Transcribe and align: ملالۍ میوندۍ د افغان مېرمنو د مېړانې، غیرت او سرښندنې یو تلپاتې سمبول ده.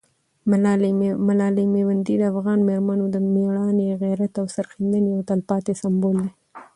ملالۍ 1.31 1.63
میوندۍ 1.73 2.15
د 2.17 2.23
افغان 2.31 2.59
مېرمنو 2.69 3.05
د 3.11 3.17
مېړانې، 3.33 3.87
غیرت 4.01 4.33
او 4.41 4.45
سرښندنې 4.55 5.09
یو 5.15 5.25
تلپاتې 5.29 5.73
سمبول 5.81 6.15
ده. 6.23 6.29